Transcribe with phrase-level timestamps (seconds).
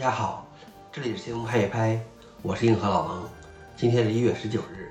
[0.00, 0.46] 大家好，
[0.90, 2.00] 这里是新闻拍一拍，
[2.40, 3.28] 我是硬核老王。
[3.76, 4.90] 今天是一月十九日，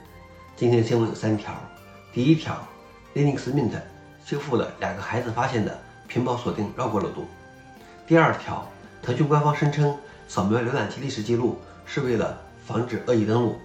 [0.56, 1.52] 今天的新闻有三条。
[2.14, 2.56] 第一条
[3.16, 3.72] ，Linux Mint
[4.24, 5.76] 修复了两个孩子发现的
[6.08, 7.26] 屏保锁定绕过漏洞。
[8.06, 8.70] 第二条，
[9.02, 9.98] 腾讯官方声称
[10.28, 11.58] 扫描浏览器历史记录
[11.88, 13.58] 是为了防止恶意登录。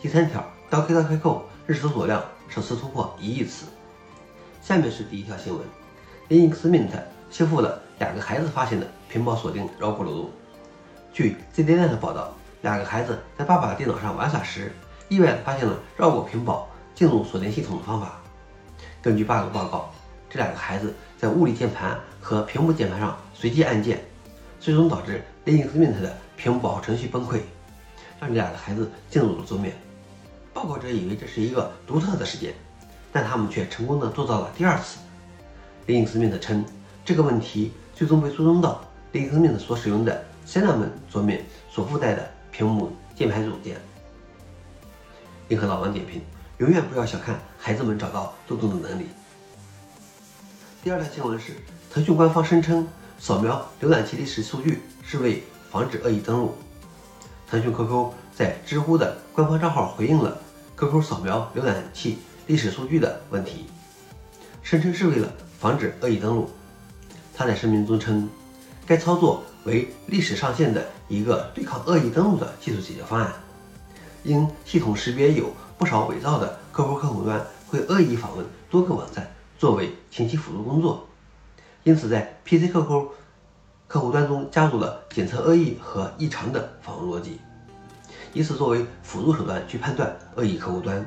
[0.00, 3.66] 第三条，刀 K 刀 K 扣日搜索量首次突破一亿次。
[4.62, 5.66] 下面是第一条新闻
[6.30, 6.98] ，Linux Mint
[7.30, 10.30] 修复了两个孩子发现的屏保锁定绕过漏洞。
[11.12, 14.72] 据 ZDNet 报道，两个孩子在爸爸的电脑上玩耍时，
[15.10, 18.18] 意外发现了绕过屏保进入锁定系统的方法。
[19.02, 19.92] 根据 bug 报告，
[20.30, 24.02] 这两个孩子在物理键盘和屏幕键盘上随机按键，
[24.58, 27.40] 最终导致 Linux Mint 的屏保程序崩溃，
[28.18, 29.76] 让这两个孩子进入了桌面。
[30.54, 32.54] 报告者以为这是一个独特的事件，
[33.12, 34.98] 但他们却成功地做到了第二次。
[35.86, 36.64] Linux Mint 称，
[37.04, 38.80] 这个问题最终被追踪到
[39.12, 40.24] Linux Mint 所使用的。
[40.46, 43.80] Cinnamon 桌面所附带的屏幕键盘组件。
[45.48, 46.22] 银河老王点评：
[46.58, 49.06] 永远不要小看孩子们找到漏洞的能力。
[50.82, 51.56] 第二条新闻是，
[51.92, 52.86] 腾讯官方声称
[53.18, 56.54] 扫描浏览器历史数据是为防止恶意登录。
[57.48, 60.38] 腾讯 QQ 在知乎的官方账号回应了
[60.76, 63.66] QQ 扫描浏览器历史数据的问题，
[64.62, 66.50] 声称是为了防止恶意登录。
[67.34, 68.28] 他在声明中称，
[68.86, 69.44] 该操作。
[69.64, 73.32] 为历史上线的一个对抗恶意登录的技术解决方案。
[74.24, 81.06] 因系统识别有不少伪造的 QQ 客户端会恶意访问多个网站，作为前期辅助工作，
[81.82, 83.08] 因此在 PC QQ
[83.88, 87.40] 客户端中加入了检测恶意和异常的访问逻辑，
[88.32, 91.04] 以此作为辅助手段去判断恶意客户端。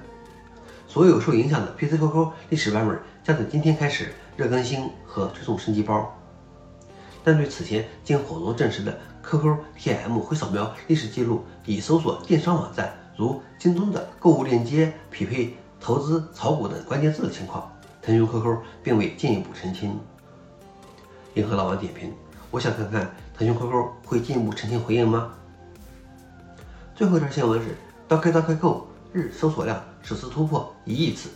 [0.88, 6.14] 所有受影响的 PC QQ 历史版本将在今天开始热更新和推送升级包。
[7.26, 17.68] 但对此前经火龙证实的 QQ TM 会扫描历史记录以搜索电商网站，如京东的购物链接、匹配投资、炒股等关键字的情况，
[18.00, 20.00] 腾讯 QQ 并未进一步澄清。
[21.34, 22.13] 银河老王点评：
[22.52, 25.34] 我想看看腾讯 QQ 会进一步澄清回应吗？
[26.96, 27.75] 最后一条新闻是：
[28.07, 31.31] 刀 K 刀 K 购日搜索量首次突破一亿次。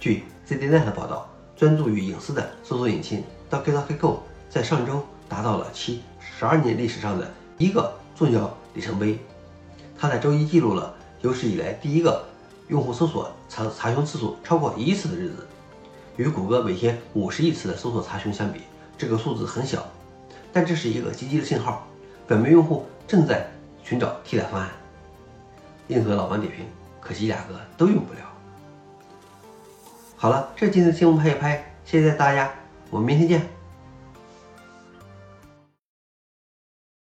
[0.00, 4.20] 据 ZDNet 报道，专注于隐私的搜索引擎刀 K 刀 K 购。
[4.50, 9.16] 在上周达到了其十二年历史上的一个重要里程碑。
[9.96, 12.24] 它在周一记录了有史以来第一个
[12.66, 15.46] 用户搜索查查询次数超过一亿次的日子。
[16.16, 18.62] 与谷歌每天五十亿次的搜索查询相比，
[18.98, 19.86] 这个数字很小，
[20.52, 21.86] 但这是一个积极的信号，
[22.26, 23.48] 表明用户正在
[23.84, 24.68] 寻找替代方案。
[25.88, 26.66] 硬核老王点评：
[27.00, 28.20] 可惜两个都用不了。
[30.16, 32.52] 好了，这今天的新闻拍一拍，谢谢大家，
[32.90, 33.59] 我们明天见。